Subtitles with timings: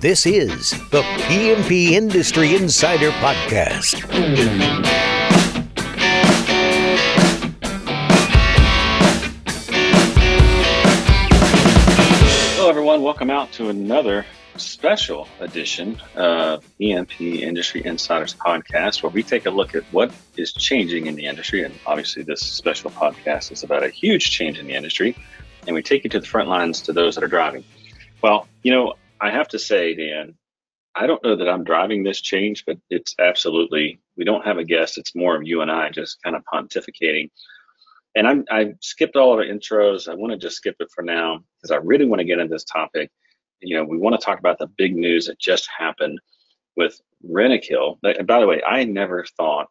[0.00, 4.00] This is the PMP Industry Insider Podcast.
[12.56, 13.02] Hello, everyone.
[13.02, 14.24] Welcome out to another
[14.56, 20.54] special edition of PMP Industry Insiders Podcast, where we take a look at what is
[20.54, 21.62] changing in the industry.
[21.62, 25.14] And obviously, this special podcast is about a huge change in the industry.
[25.66, 27.64] And we take you to the front lines to those that are driving.
[28.22, 30.34] Well, you know, I have to say, Dan,
[30.94, 34.64] I don't know that I'm driving this change, but it's absolutely, we don't have a
[34.64, 34.98] guest.
[34.98, 37.30] It's more of you and I just kind of pontificating.
[38.16, 40.08] And I'm, I skipped all of our intros.
[40.08, 42.52] I want to just skip it for now because I really want to get into
[42.52, 43.10] this topic.
[43.60, 46.18] You know, we want to talk about the big news that just happened
[46.76, 47.98] with Rentokil.
[48.02, 49.68] And by the way, I never thought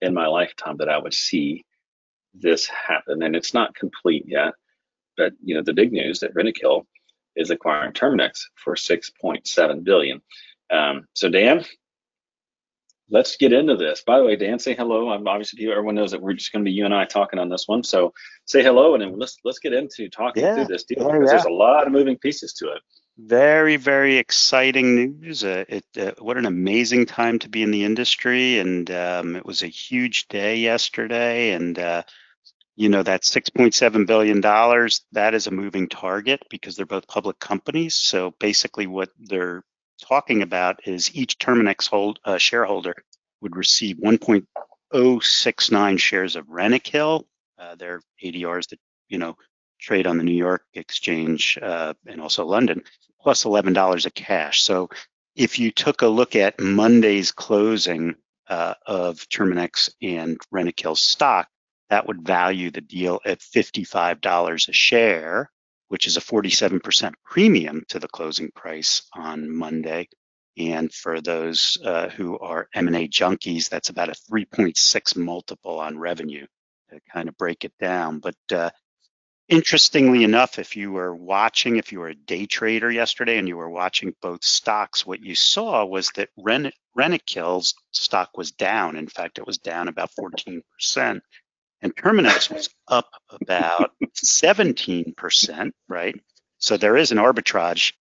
[0.00, 1.64] in my lifetime that I would see
[2.32, 4.54] this happen, and it's not complete yet.
[5.16, 6.84] But you know, the big news that Rentokil
[7.36, 10.22] is acquiring Terminix for 6.7 billion.
[10.70, 11.64] Um, so Dan,
[13.10, 14.02] let's get into this.
[14.06, 15.10] By the way, Dan, say hello.
[15.10, 17.48] I'm obviously everyone knows that we're just going to be you and I talking on
[17.48, 17.84] this one.
[17.84, 18.12] So
[18.46, 20.54] say hello, and then let's let's get into talking yeah.
[20.54, 21.26] through this deal because yeah.
[21.26, 22.82] there's a lot of moving pieces to it.
[23.18, 25.42] Very, very exciting news.
[25.42, 29.46] Uh, it uh, what an amazing time to be in the industry, and um, it
[29.46, 32.02] was a huge day yesterday, and uh,
[32.76, 37.38] you know that 6.7 billion dollars that is a moving target because they're both public
[37.38, 37.94] companies.
[37.94, 39.62] So basically what they're
[40.06, 42.94] talking about is each terminix hold, uh, shareholder
[43.40, 47.24] would receive 1.069 shares of rentokil
[47.58, 49.36] uh, their adrs that you know
[49.80, 52.82] trade on the new york exchange uh, and also london
[53.26, 54.62] plus $11 of cash.
[54.62, 54.88] So
[55.34, 58.14] if you took a look at monday's closing
[58.48, 61.48] uh, of terminix and rentokil stock
[61.90, 65.50] that would value the deal at $55 a share,
[65.88, 70.08] which is a 47% premium to the closing price on Monday.
[70.58, 76.46] And for those uh, who are M&A junkies, that's about a 3.6 multiple on revenue
[76.90, 78.20] to kind of break it down.
[78.20, 78.70] But uh,
[79.48, 83.56] interestingly enough, if you were watching, if you were a day trader yesterday and you
[83.56, 88.96] were watching both stocks, what you saw was that Ren- Rentokil's stock was down.
[88.96, 91.20] In fact, it was down about 14%
[91.82, 93.92] and Terminix was up about
[94.24, 96.20] 17%, right?
[96.58, 97.92] So there is an arbitrage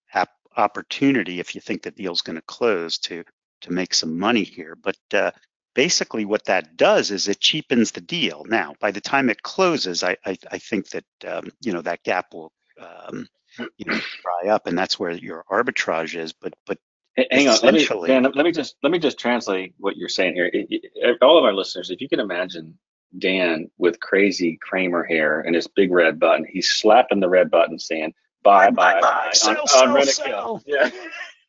[0.57, 3.23] opportunity if you think the deal's going to close to
[3.61, 4.77] to make some money here.
[4.81, 5.31] But uh,
[5.73, 8.45] basically, what that does is it cheapens the deal.
[8.47, 12.03] Now, by the time it closes, I I, I think that um, you know that
[12.03, 13.27] gap will um,
[13.77, 16.33] you know dry up, and that's where your arbitrage is.
[16.33, 16.77] But but
[17.17, 20.35] hang on, let me Dan, let me just let me just translate what you're saying
[20.35, 20.49] here.
[20.51, 22.77] It, it, all of our listeners, if you can imagine
[23.17, 26.45] Dan with crazy Cramer hair and his big red button.
[26.49, 30.61] He's slapping the red button saying bye bye bye, bye, on, on Rentokil.
[30.65, 30.89] Yeah.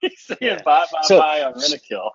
[0.01, 0.63] He's saying yeah.
[0.63, 2.11] bye bye so, bye on Rentokil.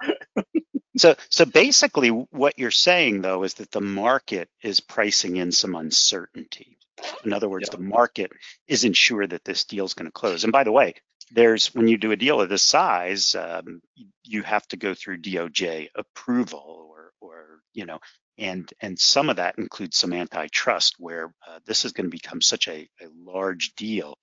[0.97, 5.75] so so basically what you're saying though is that the market is pricing in some
[5.75, 6.77] uncertainty.
[7.25, 7.77] In other words, yeah.
[7.77, 8.31] the market
[8.67, 10.43] isn't sure that this deal is going to close.
[10.43, 10.95] And by the way,
[11.31, 13.81] there's when you do a deal of this size, um,
[14.23, 17.99] you have to go through DOJ approval or or you know
[18.41, 22.41] and and some of that includes some antitrust where uh, this is going to become
[22.41, 24.17] such a, a, large deal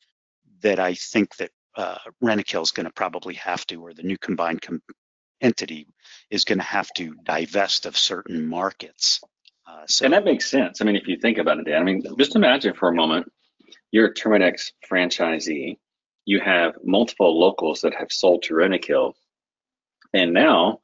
[0.60, 4.60] that I think that uh, is going to probably have to, or the new combined
[4.60, 4.82] com-
[5.40, 5.86] entity
[6.30, 9.20] is going to have to divest of certain markets.
[9.64, 10.80] Uh, so, and that makes sense.
[10.80, 13.30] I mean, if you think about it, Dan, I mean, just imagine for a moment
[13.92, 15.78] you're a Terminix franchisee,
[16.24, 19.12] you have multiple locals that have sold to Rentokil,
[20.12, 20.80] and now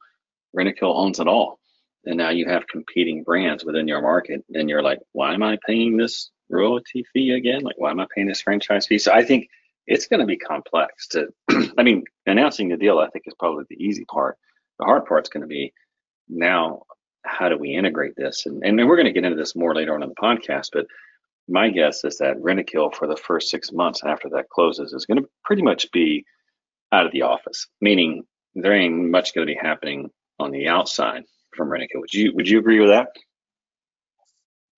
[0.55, 1.59] Rentokil owns it all
[2.05, 5.57] and now you have competing brands within your market and you're like why am i
[5.65, 7.61] paying this royalty fee again?
[7.61, 8.99] Like why am i paying this franchise fee?
[8.99, 9.49] So i think
[9.87, 11.27] it's going to be complex to
[11.77, 14.37] i mean announcing the deal i think is probably the easy part.
[14.79, 15.73] The hard part's going to be
[16.27, 16.83] now
[17.27, 18.45] how do we integrate this?
[18.45, 20.87] And, and we're going to get into this more later on in the podcast but
[21.47, 25.21] my guess is that Rentokil for the first six months after that closes is going
[25.21, 26.25] to pretty much be
[26.91, 28.23] out of the office meaning
[28.55, 30.09] there ain't much going to be happening
[30.39, 31.23] on the outside
[31.55, 32.01] from Rentokil.
[32.01, 33.09] Would you would you agree with that?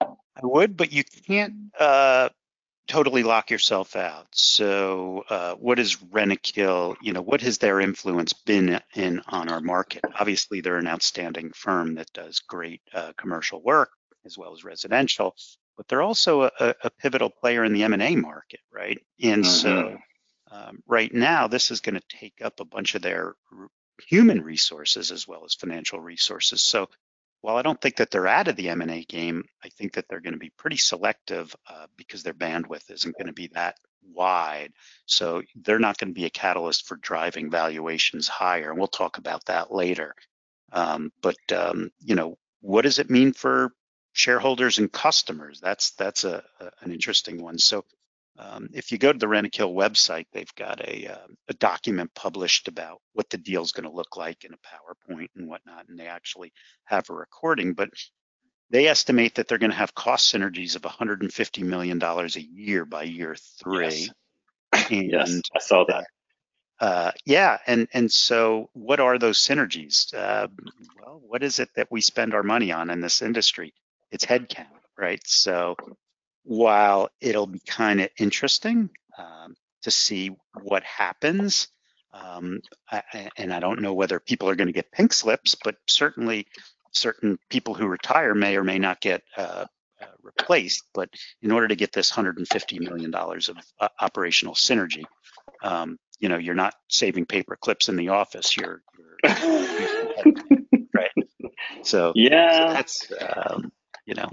[0.02, 2.30] I would, but you can't uh,
[2.88, 4.28] totally lock yourself out.
[4.32, 6.98] So, uh, what is Rentokil?
[7.02, 10.02] You know, what has their influence been in on our market?
[10.20, 13.90] Obviously, they're an outstanding firm that does great uh, commercial work
[14.26, 15.36] as well as residential,
[15.76, 19.00] but they're also a, a pivotal player in the M&A market, right?
[19.22, 19.52] And mm-hmm.
[19.52, 19.98] so,
[20.52, 23.36] um, right now, this is going to take up a bunch of their
[24.02, 26.62] human resources as well as financial resources.
[26.62, 26.90] So
[27.42, 30.22] while I don't think that they're out of the M&A game, I think that they're
[30.22, 33.78] going to be pretty selective uh, because their bandwidth isn't going to be that
[34.14, 34.74] wide.
[35.06, 38.70] So they're not going to be a catalyst for driving valuations higher.
[38.70, 40.16] And we'll talk about that later.
[40.72, 43.72] Um, but um, you know, what does it mean for
[44.14, 45.60] shareholders and customers?
[45.62, 47.58] That's that's a, a an interesting one.
[47.60, 47.86] So
[48.40, 52.68] um, if you go to the Rentokil website, they've got a, uh, a document published
[52.68, 56.00] about what the deal is going to look like in a PowerPoint and whatnot, and
[56.00, 56.54] they actually
[56.86, 57.74] have a recording.
[57.74, 57.90] But
[58.70, 62.86] they estimate that they're going to have cost synergies of 150 million dollars a year
[62.86, 64.10] by year three.
[64.74, 66.08] Yes, and, yes I saw that.
[66.80, 70.14] Uh, yeah, and and so what are those synergies?
[70.14, 70.48] Uh,
[71.00, 73.74] well, what is it that we spend our money on in this industry?
[74.12, 75.22] It's headcount, right?
[75.26, 75.76] So
[76.48, 81.68] while it'll be kind of interesting um, to see what happens,
[82.14, 85.76] um, I, and I don't know whether people are going to get pink slips, but
[85.88, 86.48] certainly
[86.94, 89.66] certain people who retire may or may not get uh,
[90.02, 90.86] uh, replaced.
[90.94, 91.10] But
[91.42, 95.04] in order to get this 150 million dollars of uh, operational synergy,
[95.62, 98.56] um, you know, you're not saving paper clips in the office.
[98.56, 99.34] You're, you're
[100.96, 101.12] right.
[101.84, 103.72] So yeah, so that's um,
[104.06, 104.30] you know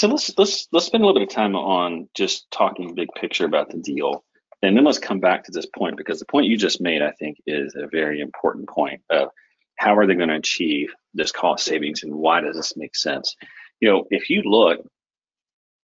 [0.00, 3.44] so let's let's let's spend a little bit of time on just talking big picture
[3.44, 4.24] about the deal,
[4.62, 7.10] and then let's come back to this point because the point you just made, I
[7.10, 9.28] think, is a very important point of
[9.76, 13.36] how are they going to achieve this cost savings and why does this make sense?
[13.78, 14.80] You know, if you look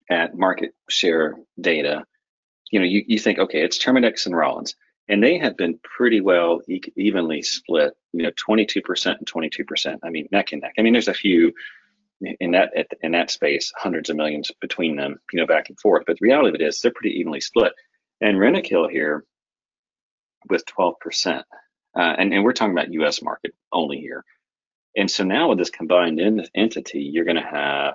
[0.08, 2.04] at market share data,
[2.70, 4.74] you know, you, you think, okay, it's Terminix and Rollins,
[5.06, 9.98] and they have been pretty well e- evenly split, you know, 22% and 22%.
[10.02, 10.74] I mean, neck and neck.
[10.78, 11.52] I mean, there's a few
[12.20, 12.72] in that
[13.02, 16.04] in that space, hundreds of millions between them, you know, back and forth.
[16.06, 17.72] But the reality of it is they're pretty evenly split.
[18.20, 19.24] And Rentokil here
[20.48, 20.94] with 12%,
[21.28, 21.42] uh,
[21.94, 23.22] and, and we're talking about U.S.
[23.22, 24.24] market only here.
[24.96, 27.94] And so now with this combined in, entity, you're going to have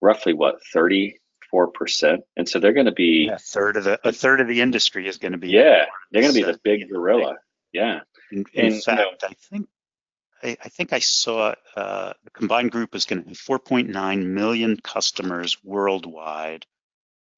[0.00, 4.00] roughly what 34 percent, and so they're going to be yeah, a third of the
[4.06, 6.60] a third of the industry is going to be yeah they're going to be the
[6.62, 7.36] big gorilla
[7.72, 8.00] yeah.
[8.30, 9.68] In, in and, fact, you know, I think
[10.42, 14.78] I, I think I saw uh, the combined group is going to have 4.9 million
[14.82, 16.66] customers worldwide.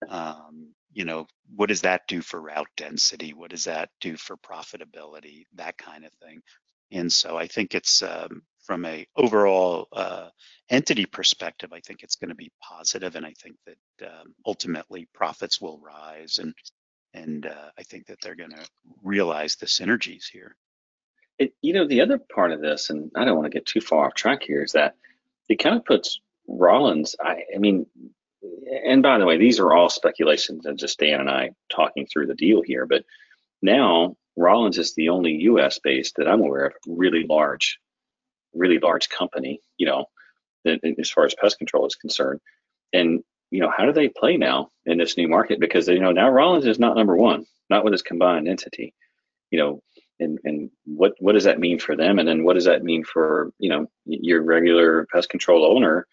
[0.09, 3.33] Um, you know, what does that do for route density?
[3.35, 5.45] What does that do for profitability?
[5.55, 6.43] That kind of thing.
[6.93, 10.29] And so I think it's um, from a overall uh,
[10.71, 15.09] entity perspective, I think it's going to be positive, and I think that um, ultimately
[15.15, 16.55] profits will rise, and
[17.15, 18.69] and uh, I think that they're going to
[19.03, 20.57] realize the synergies here.
[21.41, 23.81] It, you know, the other part of this, and I don't want to get too
[23.81, 24.95] far off track here, is that
[25.49, 27.17] it kind of puts Rollins.
[27.19, 27.87] I, I mean,
[28.85, 32.27] and by the way, these are all speculations and just Dan and I talking through
[32.27, 32.87] the deal here.
[32.87, 33.05] But
[33.63, 35.81] now Rollins is the only U.S.
[35.83, 37.79] based that I'm aware of really large,
[38.55, 39.63] really large company.
[39.79, 40.05] You know,
[40.67, 42.41] as far as pest control is concerned,
[42.93, 45.59] and you know, how do they play now in this new market?
[45.59, 48.95] Because you know now Rollins is not number one, not with this combined entity.
[49.51, 49.83] You know,
[50.21, 52.19] and and what what does that mean for them?
[52.19, 56.07] And then what does that mean for you know your regular pest control owner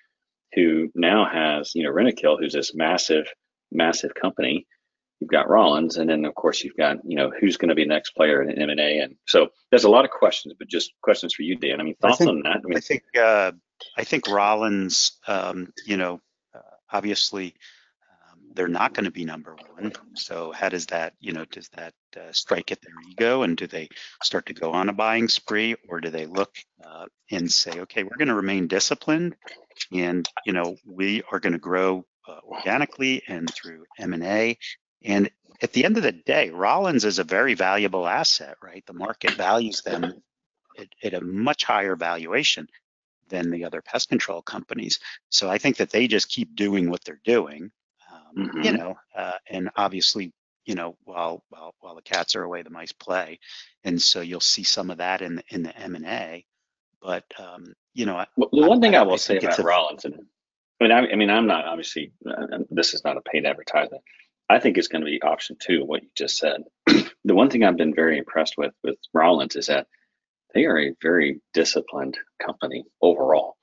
[0.54, 3.28] who now has you know Rentokil who's this massive
[3.72, 4.66] massive company?
[5.20, 7.84] You've got Rollins and then of course you've got you know who's going to be
[7.84, 11.34] the next player in M&A and so there's a lot of questions but just questions
[11.34, 11.80] for you Dan.
[11.80, 12.62] I mean thoughts I think, on that?
[12.64, 13.52] I, mean, I think uh,
[13.98, 16.22] I think Rollins um, you know
[16.56, 17.56] uh, obviously
[18.58, 19.94] they're not going to be number one.
[20.16, 23.68] So how does that, you know, does that uh, strike at their ego, and do
[23.68, 23.88] they
[24.24, 28.04] start to go on a buying spree, or do they look uh, and say, okay,
[28.04, 29.36] we're going to remain disciplined,
[29.94, 34.58] and you know, we are going to grow uh, organically and through M and A,
[35.04, 35.30] and
[35.62, 38.84] at the end of the day, Rollins is a very valuable asset, right?
[38.86, 40.24] The market values them
[40.80, 42.68] at, at a much higher valuation
[43.30, 45.00] than the other pest control companies.
[45.30, 47.72] So I think that they just keep doing what they're doing
[48.38, 48.62] mm-hmm.
[48.62, 50.34] you know, uh, and obviously,
[50.66, 53.40] you know, while while while the cats are away, the mice play,
[53.84, 56.46] and so you'll see some of that in the, in the M and A.
[57.02, 59.64] But um, you know, well, the one I, thing I, I will say about a,
[59.64, 60.16] Rollins, and
[60.80, 64.04] I mean, I, I mean, I'm not obviously uh, this is not a paid advertisement.
[64.50, 66.62] I think it's going to be option two, what you just said.
[66.86, 69.88] the one thing I've been very impressed with with Rollins is that
[70.54, 73.57] they are a very disciplined company overall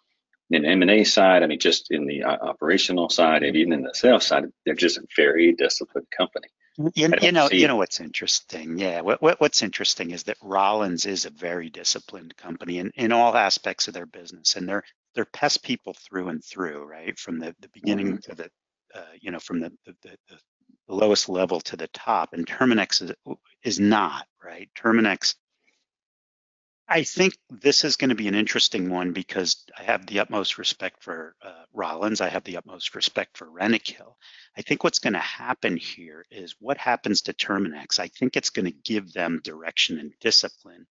[0.50, 3.94] in M&A side, I mean, just in the uh, operational side, and even in the
[3.94, 6.48] sales side, they're just a very disciplined company.
[6.94, 8.78] You, you know, you know what's interesting.
[8.78, 13.12] Yeah, what, what, what's interesting is that Rollins is a very disciplined company in, in
[13.12, 14.82] all aspects of their business, and they're
[15.14, 17.18] they're pest people through and through, right?
[17.18, 18.30] From the, the beginning mm-hmm.
[18.30, 18.50] to the,
[18.94, 22.32] uh, you know, from the, the, the, the lowest level to the top.
[22.32, 23.12] And Terminix is,
[23.62, 24.68] is not, right?
[24.76, 25.36] Terminix
[26.88, 30.58] I think this is going to be an interesting one because I have the utmost
[30.58, 32.20] respect for uh, Rollins.
[32.20, 34.14] I have the utmost respect for Rentokil.
[34.56, 37.98] I think what's going to happen here is what happens to Terminix.
[37.98, 40.86] I think it's going to give them direction and discipline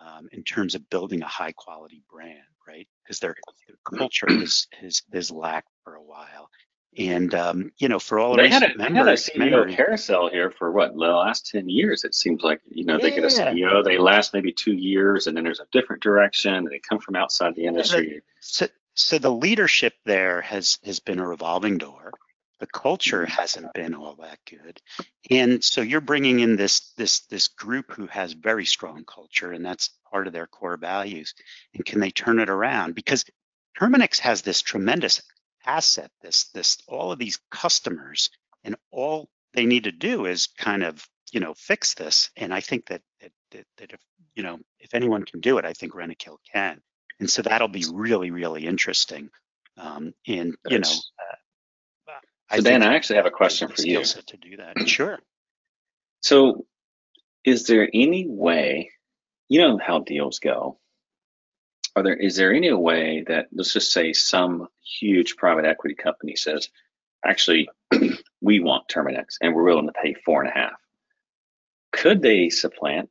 [0.00, 2.88] um, in terms of building a high quality brand, right?
[3.04, 6.48] Because their, their culture has, has has lacked for a while,
[6.96, 9.74] and um, you know, for all they had a, members, they had a CEO memory,
[9.74, 12.04] carousel here for what the last ten years.
[12.04, 15.36] It seems like you know they get a CEO, they last maybe two years, and
[15.36, 16.54] then there's a different direction.
[16.54, 18.22] And they come from outside the industry.
[18.40, 22.12] So, so the leadership there has has been a revolving door.
[22.58, 24.80] The culture hasn't been all that good,
[25.30, 29.64] and so you're bringing in this this this group who has very strong culture, and
[29.64, 31.34] that's part of their core values.
[31.74, 32.96] And can they turn it around?
[32.96, 33.24] Because
[33.78, 35.22] Terminix has this tremendous
[35.68, 38.30] asset, this this all of these customers,
[38.64, 42.30] and all they need to do is kind of you know fix this.
[42.36, 44.00] And I think that that, that, that if
[44.34, 46.80] you know if anyone can do it, I think Rentokil can.
[47.20, 49.28] And so that'll be really really interesting.
[49.76, 50.88] Um, and you know,
[52.08, 54.02] uh, so Dan, I actually have a question for you.
[54.02, 55.18] To do that, sure.
[56.22, 56.66] So,
[57.44, 58.90] is there any way?
[59.48, 60.78] You know how deals go
[61.98, 64.68] are there is there any way that let's just say some
[65.00, 66.68] huge private equity company says,
[67.24, 67.68] actually,
[68.40, 70.80] we want Terminix and we're willing to pay four and a half.
[71.92, 73.10] Could they supplant,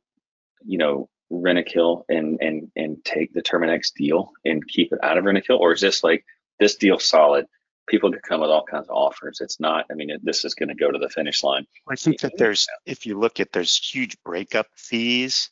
[0.64, 5.24] you know, Rentokil and and and take the Terminix deal and keep it out of
[5.24, 6.24] Rentokil, or is this like
[6.58, 7.46] this deal solid?
[7.86, 9.40] People could come with all kinds of offers.
[9.40, 9.86] It's not.
[9.90, 11.66] I mean, it, this is going to go to the finish line.
[11.88, 15.50] I think that there's, if you look at, there's huge breakup fees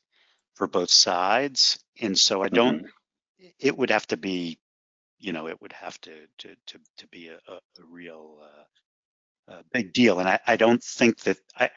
[0.55, 2.79] for both sides, and so I don't.
[2.79, 2.96] Mm-hmm
[3.59, 4.59] it would have to be,
[5.19, 7.61] you know, it would have to to to to be a, a,
[7.91, 10.21] real uh, a big deal.
[10.21, 11.71] And I, I don't think that I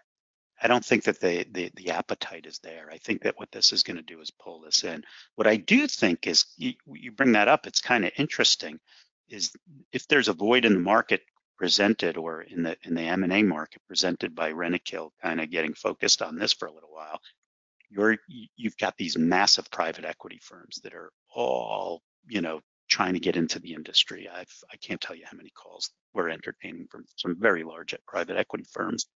[0.61, 2.89] I don't think that the, the the appetite is there.
[2.91, 5.03] I think that what this is going to do is pull this in.
[5.35, 7.65] What I do think is you, you bring that up.
[7.65, 8.79] It's kind of interesting.
[9.29, 9.51] Is
[9.93, 11.21] if there's a void in the market
[11.57, 16.21] presented or in the in the M&A market presented by Rentokil kind of getting focused
[16.21, 17.21] on this for a little while,
[17.89, 18.17] you're
[18.55, 23.37] you've got these massive private equity firms that are all you know trying to get
[23.37, 24.29] into the industry.
[24.33, 28.37] I've I can't tell you how many calls we're entertaining from some very large private
[28.37, 29.07] equity firms,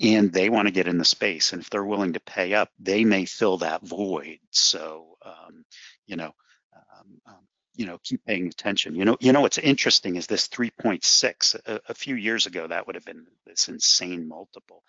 [0.00, 1.52] and they want to get in the space.
[1.52, 4.38] And if they're willing to pay up, they may fill that void.
[4.50, 5.64] So um,
[6.06, 6.32] you know.
[6.76, 7.48] Um, um,
[7.78, 8.96] you know, keep paying attention.
[8.96, 11.54] You know, you know what's interesting is this 3.6.
[11.66, 14.82] A, a few years ago, that would have been this insane multiple.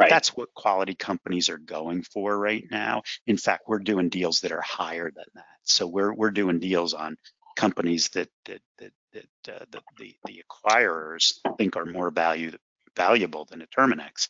[0.00, 0.10] Right.
[0.10, 3.02] That's what quality companies are going for right now.
[3.26, 5.44] In fact, we're doing deals that are higher than that.
[5.64, 7.16] So we're we're doing deals on
[7.56, 12.52] companies that that that, that uh, the, the the acquirers think are more value
[12.96, 14.28] valuable than a Terminix.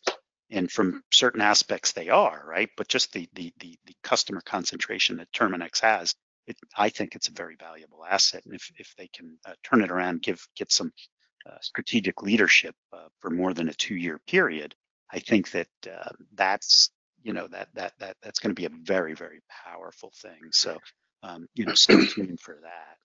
[0.49, 2.69] And from certain aspects, they are right.
[2.75, 6.13] But just the the the, the customer concentration that Terminix has,
[6.47, 8.43] it, I think it's a very valuable asset.
[8.45, 10.91] And if if they can uh, turn it around, give get some
[11.49, 14.75] uh, strategic leadership uh, for more than a two year period,
[15.11, 16.91] I think that uh, that's
[17.23, 20.51] you know that that that that's going to be a very very powerful thing.
[20.51, 20.77] So
[21.23, 22.97] um, you know, stay tuned for that.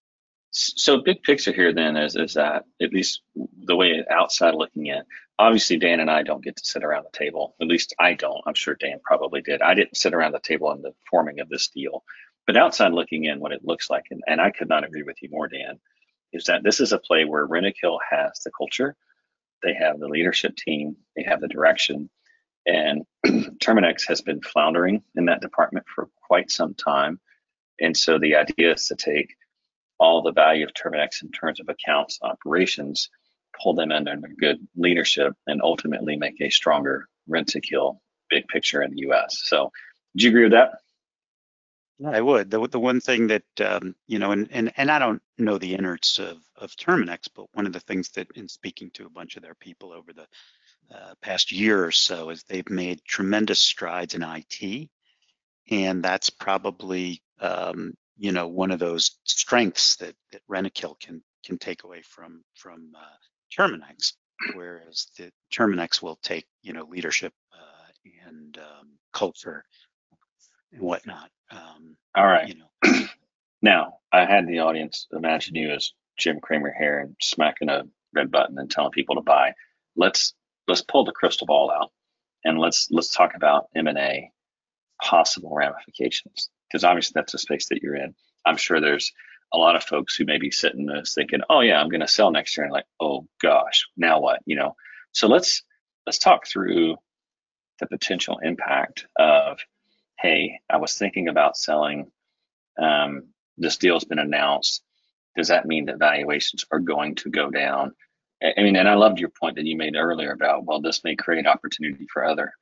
[0.51, 5.03] So big picture here then is is that at least the way outside looking in,
[5.39, 7.55] obviously Dan and I don't get to sit around the table.
[7.61, 8.41] At least I don't.
[8.47, 9.61] I'm sure Dan probably did.
[9.61, 12.05] I didn't sit around the table in the forming of this deal.
[12.47, 15.21] But outside looking in, what it looks like, and, and I could not agree with
[15.21, 15.81] you more, Dan,
[16.33, 18.97] is that this is a play where Rentokil has the culture,
[19.63, 22.11] they have the leadership team, they have the direction,
[22.67, 27.21] and Terminix has been floundering in that department for quite some time.
[27.81, 29.37] And so the idea is to take
[29.99, 33.09] all the value of Terminix in terms of accounts, operations,
[33.63, 37.99] pull them in under good leadership, and ultimately make a stronger Rentokil
[38.29, 39.41] big picture in the U.S.
[39.45, 39.71] So,
[40.17, 40.79] do you agree with that?
[42.05, 42.51] I would.
[42.51, 45.75] The the one thing that um, you know, and, and and I don't know the
[45.75, 49.37] innards of of Terminix, but one of the things that in speaking to a bunch
[49.37, 50.27] of their people over the
[50.95, 54.91] uh, past year or so is they've made tremendous strides in IT,
[55.71, 61.59] and that's probably um, you know one of those strengths that that Rentokil can can
[61.59, 63.17] take away from from uh,
[63.57, 64.15] Terminix,
[64.55, 69.65] whereas the Terminix will take you know leadership uh, and um, culture
[70.73, 71.31] and whatnot.
[71.51, 72.49] Um, All right.
[72.49, 73.07] You know.
[73.63, 77.85] now, I had the audience imagine you as Jim Cramer here and smacking a
[78.15, 79.53] red button and telling people to buy.
[79.97, 80.35] Let's
[80.69, 81.93] let's pull the crystal ball out
[82.45, 84.33] and let's let's talk about M&A
[85.03, 88.15] possible ramifications because obviously that's the space that you're in.
[88.45, 89.13] I'm sure there's
[89.53, 92.09] a lot of folks who may be sitting this thinking, "Oh yeah, I'm going to
[92.09, 94.77] sell next year," and like, "Oh gosh, now what?" You know.
[95.13, 95.63] So let's
[96.07, 96.97] let's talk through
[97.81, 99.59] the potential impact of
[100.19, 102.11] hey, I was thinking about selling
[102.81, 104.83] um, this deal has been announced,
[105.37, 107.93] does that mean that valuations are going to go down?
[108.43, 111.17] I mean, and I loved your point that you made earlier about, well, this may
[111.17, 112.53] create opportunity for other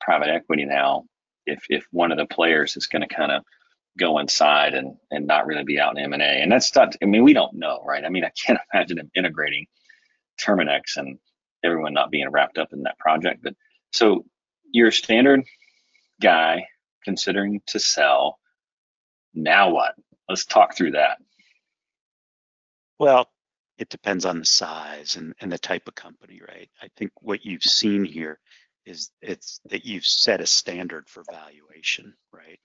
[0.00, 1.04] private equity now
[1.46, 3.42] if if one of the players is going to kind of
[3.98, 6.42] go inside and and not really be out in M&A.
[6.42, 8.04] And that's not, I mean, we don't know, right?
[8.04, 9.66] I mean, I can't imagine them integrating
[10.40, 11.18] Terminix and
[11.62, 13.42] everyone not being wrapped up in that project.
[13.42, 13.54] But
[13.92, 14.24] so
[14.72, 15.44] you're standard
[16.20, 16.66] guy
[17.04, 18.38] considering to sell.
[19.34, 19.94] Now what?
[20.28, 21.18] Let's talk through that.
[22.98, 23.28] Well,
[23.78, 26.68] it depends on the size and, and the type of company, right?
[26.80, 28.38] I think what you've seen here
[28.86, 32.60] is it's that you've set a standard for valuation, right?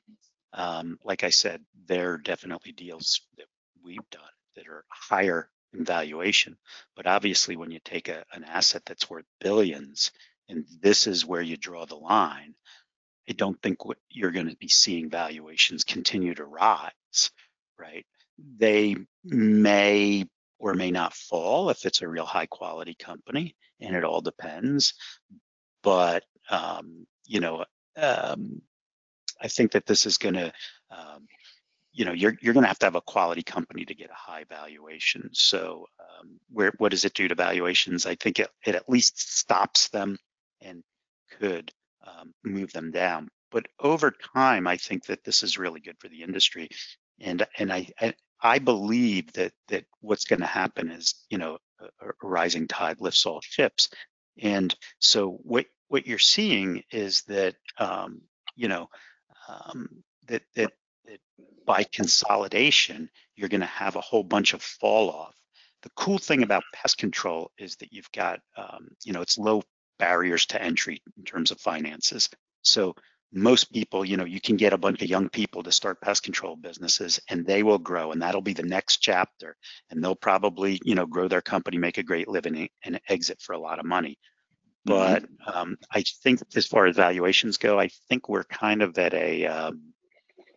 [0.54, 3.48] Um, like I said, there are definitely deals that
[3.84, 4.22] we've done
[4.56, 6.58] that are higher in valuation,
[6.96, 10.12] but obviously when you take a, an asset that's worth billions,
[10.50, 12.56] and this is where you draw the line,
[13.30, 17.32] I don't think what you're going to be seeing valuations continue to rise,
[17.78, 18.06] right?
[18.58, 20.26] They may
[20.58, 24.96] or may not fall if it's a real high quality company, and it all depends.
[25.84, 28.62] But um, you know, um,
[29.42, 30.52] I think that this is going to,
[30.90, 31.28] um,
[31.94, 34.14] you know, you're you're going to have to have a quality company to get a
[34.32, 35.30] high valuation.
[35.34, 38.08] So, um, where what does it do to valuations?
[38.08, 40.18] I think it it at least stops them
[40.62, 40.84] and
[41.40, 41.72] could
[42.10, 43.30] um, move them down.
[43.52, 46.70] But over time, I think that this is really good for the industry,
[47.20, 47.88] and and I,
[48.42, 53.02] I believe that that what's going to happen is, you know, a, a, rising tide
[53.02, 53.90] lifts all ships,
[54.42, 58.22] and so what what you're seeing is that, um,
[58.56, 58.90] you know,
[59.48, 60.72] um, that, that
[61.06, 61.20] that
[61.66, 65.36] by consolidation you're going to have a whole bunch of fall off.
[65.82, 69.64] The cool thing about pest control is that you've got, um, you know, it's low
[70.00, 72.30] barriers to entry in terms of finances.
[72.64, 72.96] So
[73.32, 76.24] most people, you know, you can get a bunch of young people to start pest
[76.24, 79.56] control businesses and they will grow and that'll be the next chapter.
[79.90, 83.54] And they'll probably, you know, grow their company, make a great living and exit for
[83.54, 84.18] a lot of money.
[84.86, 85.58] But mm-hmm.
[85.58, 89.46] um, I think as far as valuations go, I think we're kind of at a
[89.46, 89.94] um,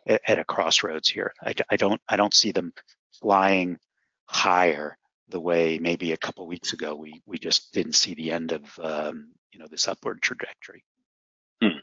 [0.07, 1.35] at a crossroads here.
[1.43, 2.73] I, I don't I don't see them
[3.21, 3.79] flying
[4.27, 4.97] higher
[5.33, 8.79] the way maybe a couple weeks ago we we just didn't see the end of
[8.81, 10.85] um, you know this upward trajectory.
[11.63, 11.79] Hmm.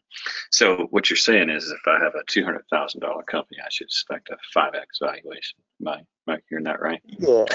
[0.52, 3.70] So what you're saying is, if I have a two hundred thousand dollar company, I
[3.70, 5.60] should expect a five x valuation.
[5.82, 7.02] Am I, am I hearing that right?
[7.06, 7.46] Yeah,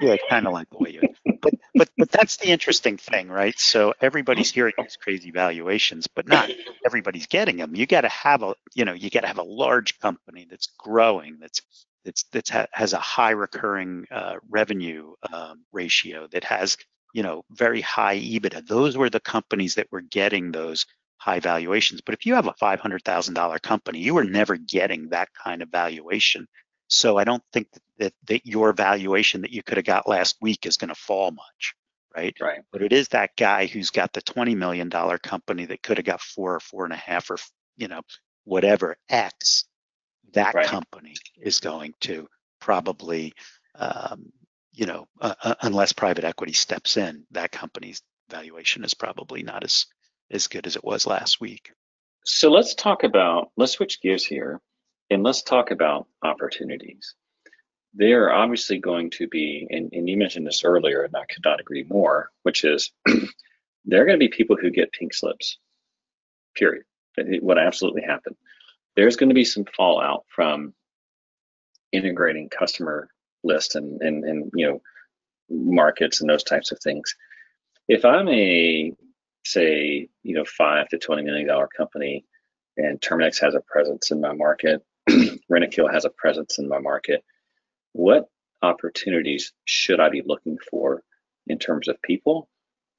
[0.00, 1.02] yeah, kind of like the way you.
[1.40, 3.56] But but but that's the interesting thing, right?
[3.58, 6.50] So everybody's hearing these crazy valuations, but not
[6.84, 7.76] everybody's getting them.
[7.76, 10.66] You got to have a you know you got to have a large company that's
[10.78, 11.62] growing, that's
[12.04, 16.76] that's that's ha- has a high recurring uh, revenue um, ratio, that has
[17.12, 18.66] you know very high EBITDA.
[18.66, 20.86] Those were the companies that were getting those
[21.18, 22.00] high valuations.
[22.00, 26.46] But if you have a $500,000 company, you are never getting that kind of valuation.
[26.86, 30.36] So I don't think that, that, that your valuation that you could have got last
[30.40, 31.74] week is going to fall much,
[32.16, 32.34] right?
[32.40, 32.60] Right.
[32.72, 36.22] But it is that guy who's got the $20 million company that could have got
[36.22, 37.36] four or four and a half or,
[37.76, 38.00] you know,
[38.44, 39.64] whatever X,
[40.32, 40.66] that right.
[40.66, 42.28] company is going to
[42.60, 43.32] probably,
[43.74, 44.32] um,
[44.72, 49.86] you know, uh, unless private equity steps in, that company's valuation is probably not as
[50.30, 51.72] as good as it was last week.
[52.24, 54.60] So let's talk about, let's switch gears here
[55.10, 57.14] and let's talk about opportunities.
[57.94, 61.60] They're obviously going to be, and, and you mentioned this earlier, and I could not
[61.60, 62.92] agree more, which is
[63.86, 65.58] there are going to be people who get pink slips,
[66.54, 66.84] period.
[67.16, 68.36] It would absolutely happen.
[68.98, 70.74] There's going to be some fallout from
[71.92, 73.08] integrating customer
[73.44, 74.82] list and, and, and you know
[75.48, 77.14] markets and those types of things.
[77.86, 78.92] If I'm a
[79.44, 82.24] say, you know, five to twenty million dollar company,
[82.76, 87.22] and Terminix has a presence in my market, Rentokil has a presence in my market,
[87.92, 88.24] what
[88.62, 91.04] opportunities should I be looking for
[91.46, 92.48] in terms of people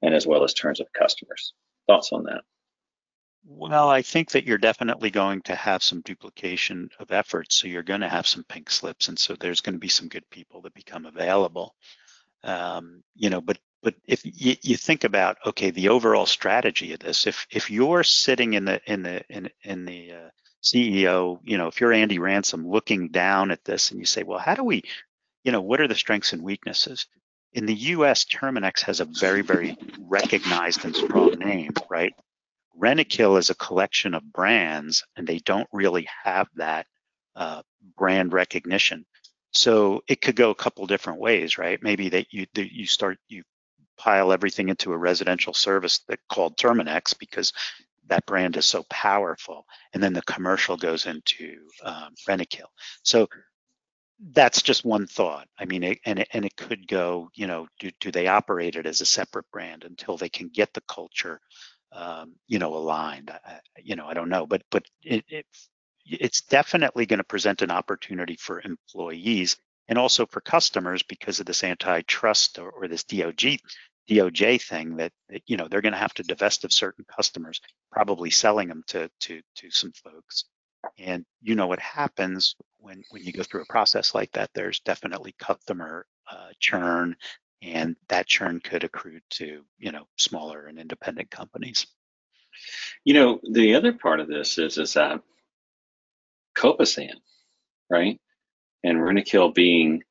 [0.00, 1.52] and as well as terms of customers?
[1.86, 2.40] Thoughts on that?
[3.44, 7.56] Well, I think that you're definitely going to have some duplication of efforts.
[7.56, 9.08] So you're going to have some pink slips.
[9.08, 11.74] And so there's going to be some good people that become available.
[12.44, 17.00] Um, you know, but but if you, you think about okay the overall strategy of
[17.00, 20.30] this if if you're sitting in the in the in, in the uh,
[20.62, 24.38] ceo you know if you're andy ransom looking down at this and you say well
[24.38, 24.82] how do we
[25.44, 27.06] you know what are the strengths and weaknesses
[27.52, 32.14] in the us terminix has a very very recognized and strong name right
[32.78, 36.86] rentokil is a collection of brands and they don't really have that
[37.36, 37.62] uh,
[37.96, 39.04] brand recognition
[39.52, 41.82] so it could go a couple different ways, right?
[41.82, 43.42] Maybe that you that you start you
[43.98, 47.52] pile everything into a residential service that called Terminix because
[48.06, 49.66] that brand is so powerful.
[49.92, 52.14] And then the commercial goes into um.
[53.02, 53.28] So
[54.32, 55.48] that's just one thought.
[55.58, 57.30] I mean, it, and it, and it could go.
[57.34, 60.72] You know, do do they operate it as a separate brand until they can get
[60.74, 61.40] the culture,
[61.92, 63.30] um, you know, aligned?
[63.30, 65.46] I, you know, I don't know, but but it, it
[66.06, 69.56] it's definitely going to present an opportunity for employees
[69.88, 73.58] and also for customers because of this antitrust or, or this DOJ
[74.08, 77.60] DOJ thing that, that you know they're going to have to divest of certain customers,
[77.92, 80.44] probably selling them to to to some folks.
[80.98, 84.50] And you know what happens when when you go through a process like that.
[84.54, 87.16] There's definitely customer uh, churn,
[87.62, 91.86] and that churn could accrue to you know smaller and independent companies.
[93.04, 95.20] You know, the other part of this is is that
[96.56, 97.14] Copesan
[97.90, 98.18] right?
[98.82, 100.02] And Rentokil being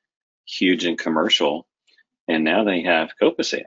[0.45, 1.65] huge and commercial,
[2.27, 3.63] and now they have Copesan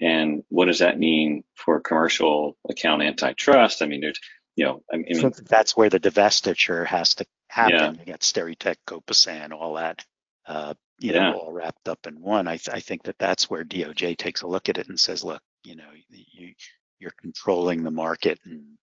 [0.00, 3.82] And what does that mean for commercial account antitrust?
[3.82, 4.20] I mean, there's,
[4.56, 7.96] you know, I mean, so that's where the divestiture has to happen.
[7.96, 8.00] Yeah.
[8.00, 10.04] You got SteriTech, Copesan all that,
[10.46, 11.30] uh, you yeah.
[11.30, 12.46] know, all wrapped up in one.
[12.48, 15.24] I, th- I think that that's where DOJ takes a look at it and says,
[15.24, 16.54] look, you know, you,
[16.98, 18.78] you're controlling the market in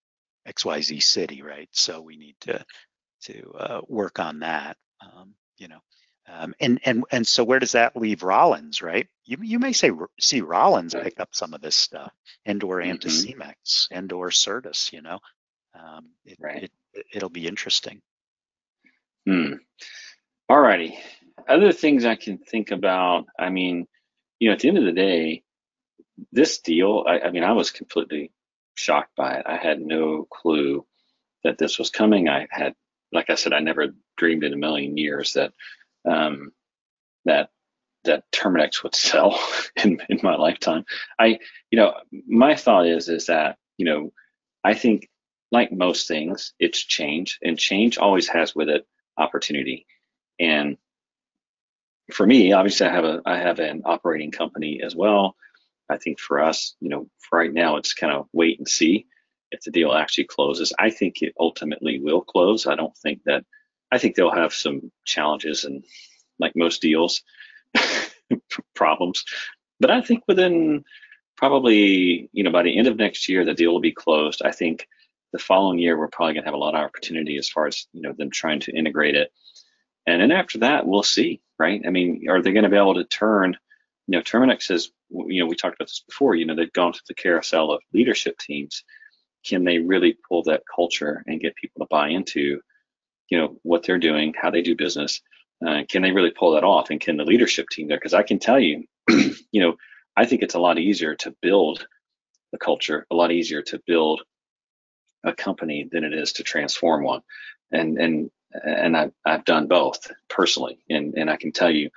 [0.47, 1.69] XYZ city, right?
[1.71, 2.63] So we need to
[3.23, 4.77] to uh, work on that.
[5.01, 5.79] Um, you know,
[6.27, 9.07] um, and and and so where does that leave Rollins, right?
[9.25, 12.11] You you may say see Rollins pick up some of this stuff,
[12.45, 12.91] and/or mm-hmm.
[12.91, 14.93] Anticimex, and/or Certus.
[14.93, 15.19] You know,
[15.73, 16.63] um, it, right.
[16.93, 18.01] it, it'll be interesting.
[19.27, 19.53] Hmm.
[20.49, 20.97] All righty.
[21.49, 23.25] Other things I can think about.
[23.37, 23.87] I mean,
[24.39, 25.43] you know, at the end of the day,
[26.31, 27.03] this deal.
[27.07, 28.31] I, I mean, I was completely
[28.75, 29.45] shocked by it.
[29.47, 30.85] I had no clue
[31.43, 32.29] that this was coming.
[32.29, 32.75] I had
[33.11, 35.53] like I said, I never dreamed in a million years that
[36.05, 36.51] um,
[37.25, 37.49] that
[38.03, 39.39] that Terminix would sell
[39.75, 40.85] in, in my lifetime.
[41.17, 41.39] I,
[41.71, 41.93] you know,
[42.27, 44.11] my thought is is that you know,
[44.63, 45.09] I think
[45.51, 48.85] like most things, it's change, and change always has with it
[49.17, 49.85] opportunity.
[50.39, 50.77] And
[52.11, 55.35] for me, obviously, I have a I have an operating company as well.
[55.89, 59.07] I think for us, you know, right now, it's kind of wait and see
[59.51, 60.73] if the deal actually closes.
[60.77, 62.67] I think it ultimately will close.
[62.67, 63.43] I don't think that,
[63.91, 65.83] I think they'll have some challenges and
[66.37, 67.23] like most deals,
[68.75, 69.23] problems.
[69.79, 70.83] But I think within
[71.35, 74.41] probably, you know, by the end of next year, the deal will be closed.
[74.43, 74.87] I think
[75.31, 77.87] the following year, we're probably going to have a lot of opportunity as far as,
[77.93, 79.31] you know, them trying to integrate it.
[80.05, 81.81] And then after that, we'll see, right?
[81.85, 83.57] I mean, are they going to be able to turn,
[84.07, 86.93] you know, Terminix says, you know, we talked about this before, you know, they've gone
[86.93, 88.83] through the carousel of leadership teams.
[89.45, 92.61] Can they really pull that culture and get people to buy into
[93.29, 95.21] you know what they're doing how they do business?
[95.65, 97.97] Uh, can they really pull that off and can the leadership team there?
[97.97, 99.75] Because i can tell you you know
[100.17, 101.87] i think it's a lot easier to build
[102.53, 104.21] a culture a lot easier to build
[105.25, 107.21] a company than it is to transform one.
[107.71, 110.79] And and and I've, I've done both personally.
[110.89, 111.89] And and i can tell you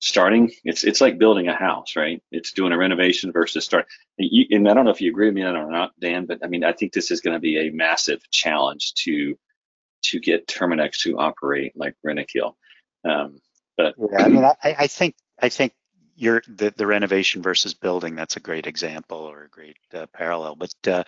[0.00, 2.22] starting it's it's like building a house right?
[2.32, 3.86] It's doing a renovation versus start
[4.16, 6.46] you, and i don't know if you agree with me or not dan but i
[6.46, 9.38] mean i think this is going to be a massive challenge to
[10.02, 12.54] to get terminix to operate like rentokil
[13.04, 13.40] um,
[13.76, 15.74] but yeah, i mean I, I think i think
[16.16, 20.54] you're the, the renovation versus building that's a great example or a great uh, parallel
[20.56, 21.04] but uh,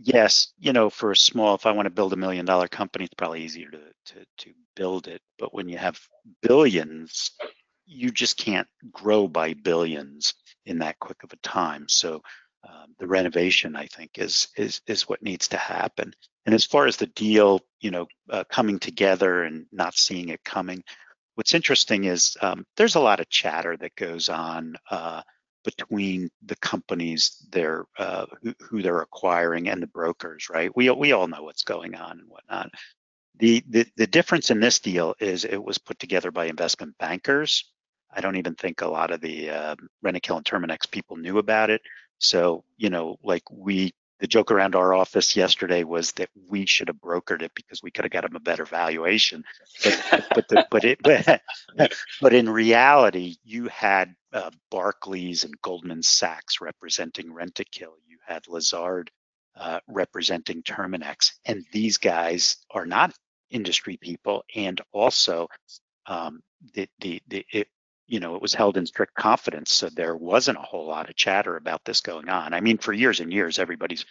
[0.00, 3.04] yes you know for a small if i want to build a million dollar company
[3.04, 5.98] it's probably easier to, to to build it but when you have
[6.42, 7.32] billions
[7.86, 10.34] you just can't grow by billions
[10.66, 11.86] in that quick of a time.
[11.88, 12.22] So
[12.68, 16.12] um, the renovation, I think, is is is what needs to happen.
[16.44, 20.44] And as far as the deal, you know, uh, coming together and not seeing it
[20.44, 20.82] coming,
[21.36, 25.22] what's interesting is um, there's a lot of chatter that goes on uh,
[25.66, 30.74] between the companies they're uh, who, who, they're acquiring and the brokers, right?
[30.74, 32.70] We we all know what's going on and whatnot.
[33.38, 37.64] The, the the difference in this deal is it was put together by investment bankers
[38.16, 39.48] I don't even think a lot of the
[40.04, 41.82] Rentokil and Terminix people knew about it.
[42.18, 46.88] So, you know, like we, the joke around our office yesterday was that we should
[46.88, 49.44] have brokered it because we could have got them a better valuation.
[49.84, 51.42] But, but, the, but it, but,
[52.22, 57.94] but in reality, you had uh, Barclays and Goldman Sachs representing Rentokil.
[58.06, 59.10] You had Lazard
[59.56, 61.32] uh, representing Terminix.
[61.46, 63.14] and these guys are not
[63.50, 65.48] industry people, and also
[66.06, 66.40] um,
[66.74, 67.68] the the, the it,
[68.06, 69.72] you know, it was held in strict confidence.
[69.72, 72.54] So there wasn't a whole lot of chatter about this going on.
[72.54, 74.04] I mean, for years and years, everybody's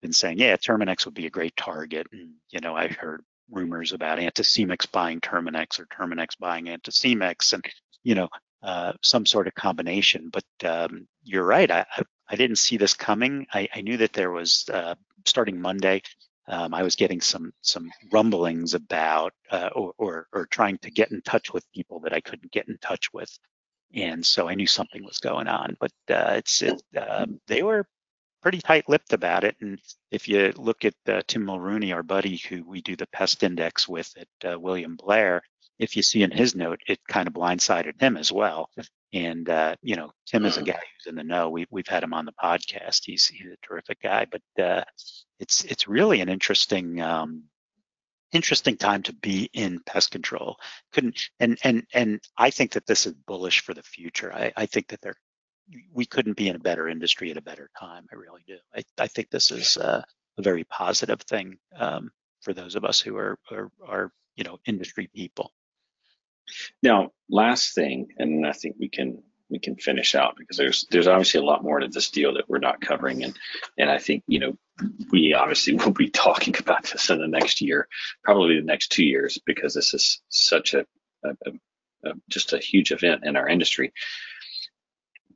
[0.00, 2.06] been saying, yeah, Terminix would be a great target.
[2.12, 7.64] And, you know, I heard rumors about Anticimex buying Terminix or Terminix buying Anticimex and,
[8.02, 8.28] you know,
[8.62, 10.30] uh, some sort of combination.
[10.32, 11.70] But um, you're right.
[11.70, 13.46] I, I, I, didn't see this coming.
[13.52, 14.94] I, I knew that there was, uh,
[15.24, 16.02] starting Monday,
[16.48, 21.12] um, I was getting some some rumblings about uh, or, or, or trying to get
[21.12, 23.38] in touch with people that I couldn't get in touch with,
[23.94, 25.76] and so I knew something was going on.
[25.78, 27.86] But uh, it's it, uh, they were
[28.42, 29.56] pretty tight-lipped about it.
[29.60, 29.78] And
[30.10, 33.88] if you look at uh, Tim Mulrooney, our buddy who we do the pest index
[33.88, 34.12] with
[34.44, 35.42] at William Blair,
[35.82, 38.70] if you see in his note, it kind of blindsided him as well.
[39.12, 41.50] And uh, you know, Tim is a guy who's in the know.
[41.50, 43.00] We, we've had him on the podcast.
[43.04, 44.26] He's he's a terrific guy.
[44.30, 44.84] But uh,
[45.40, 47.44] it's it's really an interesting um,
[48.30, 50.56] interesting time to be in pest control.
[50.92, 54.32] Couldn't and and and I think that this is bullish for the future.
[54.32, 55.16] I, I think that there
[55.92, 58.06] we couldn't be in a better industry at a better time.
[58.12, 58.56] I really do.
[58.74, 60.02] I, I think this is uh,
[60.38, 64.58] a very positive thing um, for those of us who are, are are you know
[64.66, 65.52] industry people.
[66.82, 71.06] Now, last thing, and I think we can we can finish out because there's there's
[71.06, 73.38] obviously a lot more to this deal that we're not covering, and
[73.78, 74.56] and I think you know
[75.10, 77.86] we obviously will be talking about this in the next year,
[78.24, 80.86] probably the next two years, because this is such a,
[81.24, 81.34] a,
[82.04, 83.92] a, just a huge event in our industry.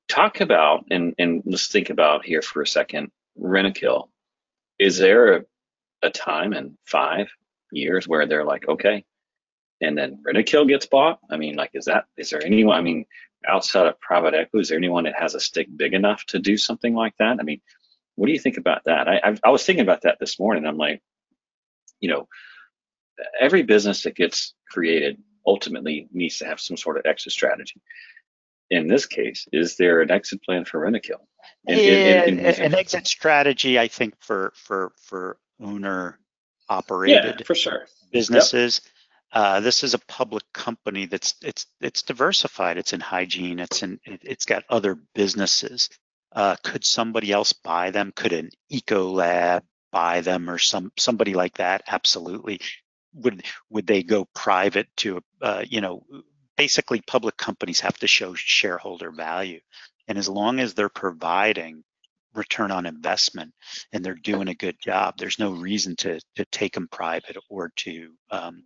[0.09, 3.11] Talk about and and let's think about here for a second.
[3.38, 4.09] Rentokil,
[4.79, 5.45] is there a,
[6.03, 7.29] a time in five
[7.71, 9.05] years where they're like, okay,
[9.81, 11.19] and then Rentokil gets bought?
[11.31, 12.77] I mean, like, is that is there anyone?
[12.77, 13.07] I mean,
[13.47, 16.57] outside of private equity, is there anyone that has a stick big enough to do
[16.57, 17.39] something like that?
[17.39, 17.61] I mean,
[18.15, 19.09] what do you think about that?
[19.09, 20.67] I, I, I was thinking about that this morning.
[20.67, 21.03] I'm like,
[22.01, 22.29] you know,
[23.39, 27.81] every business that gets created ultimately needs to have some sort of exit strategy.
[28.69, 31.21] In this case, is there an exit plan for Rentokil?
[31.67, 36.19] Yeah, an exit strategy, I think, for for for owner
[36.69, 38.81] operated yeah, for sure businesses.
[38.85, 38.93] Yep.
[39.37, 42.79] Uh, this is a public company that's it's it's diversified.
[42.79, 43.59] It's in hygiene.
[43.59, 45.90] It's in it, has got other businesses.
[46.33, 48.14] Uh, could somebody else buy them?
[48.16, 49.61] Could an Ecolab
[49.92, 51.83] buy them or some somebody like that?
[51.87, 52.62] Absolutely.
[53.12, 56.07] Would would they go private to uh, you know?
[56.57, 59.61] Basically, public companies have to show shareholder value,
[60.09, 61.85] and as long as they're providing
[62.33, 63.53] return on investment
[63.92, 67.70] and they're doing a good job, there's no reason to to take them private or
[67.77, 68.62] to um,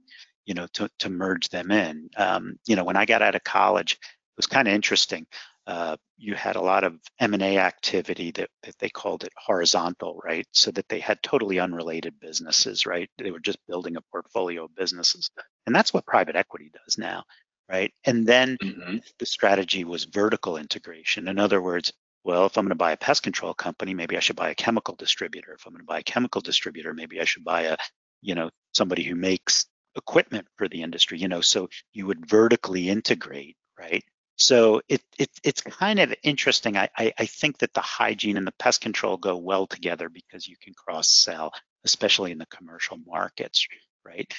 [0.46, 2.11] you know, to, to merge them in.
[2.16, 3.98] Um, you know, when I got out of college, it
[4.37, 5.26] was kind of interesting.
[5.66, 10.46] Uh, you had a lot of M&A activity that, that they called it horizontal, right?
[10.53, 13.09] So that they had totally unrelated businesses, right?
[13.18, 15.31] They were just building a portfolio of businesses.
[15.66, 17.24] And that's what private equity does now,
[17.70, 17.92] right?
[18.05, 18.96] And then mm-hmm.
[19.18, 21.29] the strategy was vertical integration.
[21.29, 21.92] In other words,
[22.24, 24.55] well, if I'm going to buy a pest control company, maybe I should buy a
[24.55, 25.55] chemical distributor.
[25.55, 27.76] If I'm going to buy a chemical distributor, maybe I should buy a,
[28.20, 29.66] you know, somebody who makes
[30.00, 34.04] equipment for the industry, you know, so you would vertically integrate, right?
[34.36, 36.76] So it, it it's kind of interesting.
[36.78, 40.48] I, I, I think that the hygiene and the pest control go well together because
[40.48, 41.52] you can cross sell,
[41.84, 43.66] especially in the commercial markets,
[44.04, 44.32] right?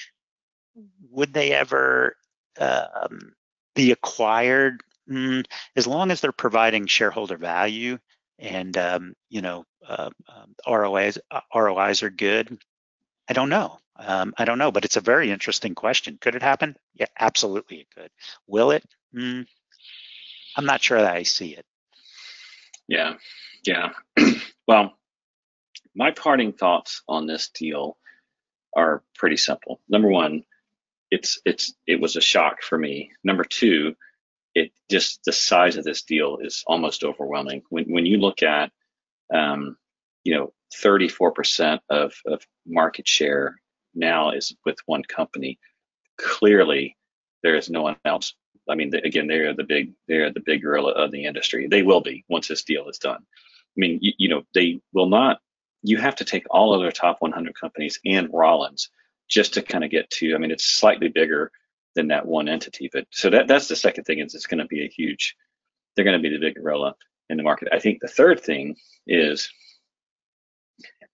[1.10, 2.16] Would they ever
[2.58, 3.32] um,
[3.76, 4.82] be acquired?
[5.08, 5.44] Mm,
[5.76, 7.98] as long as they're providing shareholder value
[8.38, 12.58] and um, you know uh, um, ROIs uh, ROIs are good.
[13.28, 13.78] I don't know.
[13.96, 16.18] Um, I don't know, but it's a very interesting question.
[16.20, 16.76] Could it happen?
[16.94, 18.10] Yeah, absolutely it could.
[18.46, 18.84] Will it?
[19.14, 19.46] Mm,
[20.56, 21.64] I'm not sure that I see it.
[22.88, 23.14] Yeah,
[23.64, 23.90] yeah.
[24.66, 24.96] well,
[25.94, 27.96] my parting thoughts on this deal
[28.74, 29.80] are pretty simple.
[29.88, 30.44] Number one,
[31.10, 33.10] it's it's it was a shock for me.
[33.22, 33.94] Number two,
[34.54, 37.62] it just the size of this deal is almost overwhelming.
[37.68, 38.72] When when you look at
[39.32, 39.76] um,
[40.24, 43.56] you know 34% of, of market share
[43.94, 45.58] now is with one company.
[46.18, 46.96] Clearly,
[47.42, 48.34] there is no one else.
[48.68, 51.66] I mean, again, they are the big, they are the big gorilla of the industry.
[51.68, 53.20] They will be once this deal is done.
[53.20, 55.40] I mean, you, you know, they will not.
[55.82, 58.90] You have to take all other top 100 companies and Rollins
[59.28, 60.34] just to kind of get to.
[60.34, 61.50] I mean, it's slightly bigger
[61.94, 64.66] than that one entity, but so that that's the second thing is it's going to
[64.66, 65.36] be a huge.
[65.94, 66.94] They're going to be the big gorilla
[67.28, 67.68] in the market.
[67.72, 68.76] I think the third thing
[69.06, 69.50] is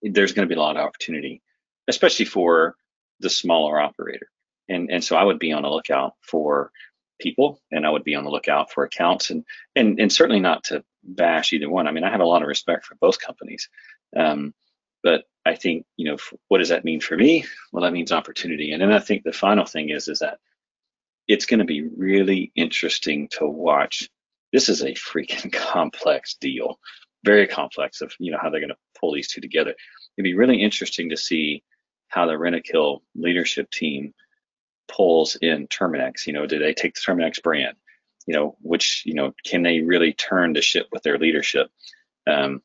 [0.03, 1.43] there's going to be a lot of opportunity
[1.88, 2.77] especially for
[3.20, 4.29] the smaller operator.
[4.68, 6.70] And and so I would be on the lookout for
[7.18, 10.64] people and I would be on the lookout for accounts and and and certainly not
[10.64, 11.87] to bash either one.
[11.87, 13.68] I mean, I have a lot of respect for both companies.
[14.16, 14.55] Um,
[15.03, 17.44] but I think, you know, what does that mean for me?
[17.72, 18.72] Well, that means opportunity.
[18.72, 20.38] And then I think the final thing is is that
[21.27, 24.09] it's going to be really interesting to watch.
[24.53, 26.79] This is a freaking complex deal,
[27.24, 29.74] very complex of you know how they're going to pull these two together.
[30.16, 31.62] It'd be really interesting to see
[32.09, 34.14] how the Rentokil leadership team
[34.88, 36.27] pulls in Terminix.
[36.27, 37.77] You know, do they take the Terminix brand?
[38.27, 41.68] You know, which you know, can they really turn the ship with their leadership?
[42.27, 42.62] Um,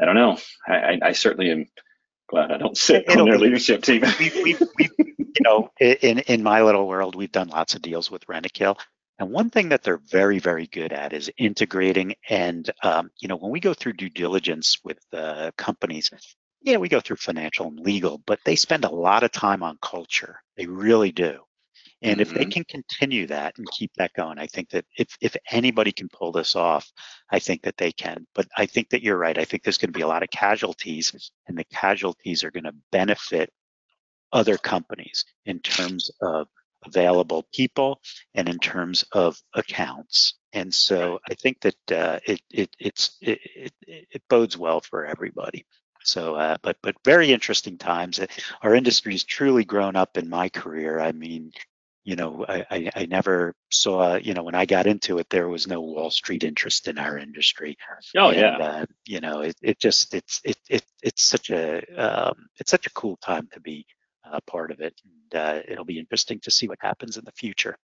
[0.00, 0.38] I don't know.
[0.66, 1.66] I, I, I certainly am
[2.32, 4.02] Glad I don't sit on their leadership team.
[4.18, 8.26] we, we, you know, in in my little world, we've done lots of deals with
[8.26, 8.78] Rentokil,
[9.18, 12.14] and one thing that they're very, very good at is integrating.
[12.30, 16.10] And um, you know, when we go through due diligence with uh, companies,
[16.62, 19.78] yeah, we go through financial and legal, but they spend a lot of time on
[19.82, 20.40] culture.
[20.56, 21.40] They really do.
[22.02, 22.20] And mm-hmm.
[22.22, 22.50] if they mm-hmm.
[22.50, 26.32] can continue that and keep that going, I think that if, if anybody can pull
[26.32, 26.90] this off,
[27.30, 28.26] I think that they can.
[28.34, 29.38] But I think that you're right.
[29.38, 32.64] I think there's going to be a lot of casualties, and the casualties are going
[32.64, 33.52] to benefit
[34.32, 36.48] other companies in terms of
[36.84, 38.00] available people
[38.34, 40.34] and in terms of accounts.
[40.52, 45.06] And so I think that uh, it, it, it's, it, it, it bodes well for
[45.06, 45.64] everybody.
[46.04, 48.20] So, uh, but but very interesting times.
[48.62, 51.00] Our industry has truly grown up in my career.
[51.00, 51.52] I mean,
[52.04, 55.48] you know, I, I, I, never saw, you know, when I got into it, there
[55.48, 57.76] was no Wall Street interest in our industry.
[58.16, 58.56] Oh and, yeah.
[58.56, 62.86] Uh, you know, it, it just, it's, it, it, it's such a, um, it's such
[62.86, 63.86] a cool time to be
[64.30, 65.00] uh, part of it.
[65.04, 67.76] And uh, it'll be interesting to see what happens in the future.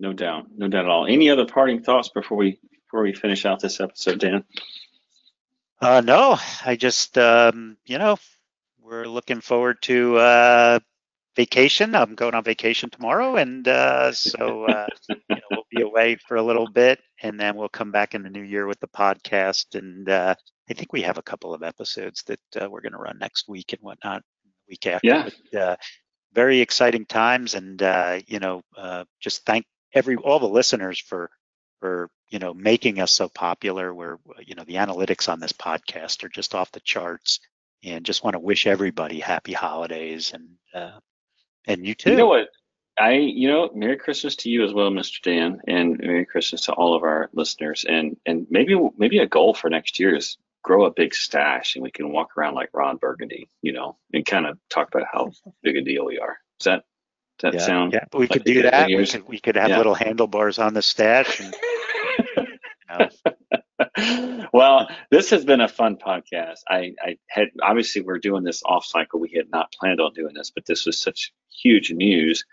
[0.00, 0.46] No doubt.
[0.56, 1.06] No doubt at all.
[1.06, 4.44] Any other parting thoughts before we, before we finish out this episode, Dan?
[5.84, 8.16] Uh, no, I just, um, you know,
[8.80, 10.78] we're looking forward to, uh,
[11.36, 11.94] vacation.
[11.94, 16.36] I'm going on vacation tomorrow, and uh, so uh, you know, we'll be away for
[16.36, 19.74] a little bit, and then we'll come back in the new year with the podcast.
[19.78, 20.34] And uh,
[20.70, 23.46] I think we have a couple of episodes that uh, we're going to run next
[23.46, 24.22] week and whatnot,
[24.66, 25.06] week after.
[25.06, 25.28] Yeah.
[25.52, 25.76] But, uh,
[26.32, 28.62] very exciting times, and uh, you know,
[29.20, 31.30] just thank every all the listeners for
[31.80, 33.94] for you know making us so popular.
[33.94, 37.38] Where you know the analytics on this podcast are just off the charts
[37.84, 40.98] and just want to wish everybody happy holidays and uh,
[41.68, 42.10] and you too.
[42.10, 42.48] You know what?
[42.98, 45.20] I, you know, Merry Christmas to you as well, Mr.
[45.22, 47.84] Dan, and Merry Christmas to all of our listeners.
[47.88, 51.84] And and maybe maybe a goal for next year is grow a big stash, and
[51.84, 55.30] we can walk around like Ron Burgundy, you know, and kind of talk about how
[55.62, 56.36] big a deal we are.
[56.58, 56.84] Does that
[57.38, 57.92] does that yeah, sound?
[57.92, 58.88] Yeah, we like could do that.
[58.88, 59.76] We could, we could have yeah.
[59.76, 61.38] little handlebars on the stash.
[61.38, 61.54] And,
[64.52, 66.60] well, this has been a fun podcast.
[66.68, 69.20] I, I had obviously we're doing this off cycle.
[69.20, 72.44] We had not planned on doing this, but this was such huge news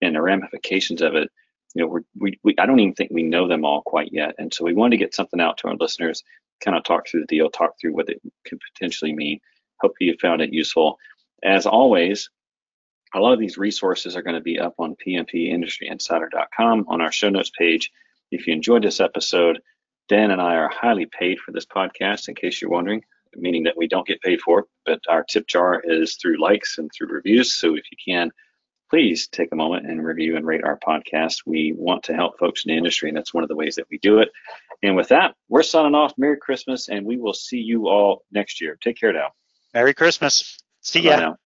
[0.00, 1.30] and the ramifications of it.
[1.74, 4.34] You know, we're, we, we I don't even think we know them all quite yet,
[4.38, 6.24] and so we wanted to get something out to our listeners,
[6.64, 9.40] kind of talk through the deal, talk through what it could potentially mean.
[9.80, 10.98] Hope you found it useful.
[11.42, 12.28] As always,
[13.14, 17.28] a lot of these resources are going to be up on pmpindustryinsider.com on our show
[17.28, 17.90] notes page.
[18.30, 19.60] If you enjoyed this episode,
[20.10, 23.04] Dan and I are highly paid for this podcast, in case you're wondering,
[23.36, 26.78] meaning that we don't get paid for it, but our tip jar is through likes
[26.78, 27.54] and through reviews.
[27.54, 28.32] So if you can,
[28.90, 31.42] please take a moment and review and rate our podcast.
[31.46, 33.86] We want to help folks in the industry, and that's one of the ways that
[33.88, 34.30] we do it.
[34.82, 36.12] And with that, we're signing off.
[36.18, 38.76] Merry Christmas, and we will see you all next year.
[38.82, 39.28] Take care now.
[39.74, 40.58] Merry Christmas.
[40.80, 41.34] See ya.